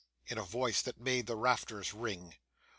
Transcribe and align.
in 0.25 0.39
a 0.39 0.41
voice 0.43 0.81
that 0.81 0.99
made 0.99 1.27
the 1.27 1.35
rafters 1.37 1.93
ring. 1.93 2.33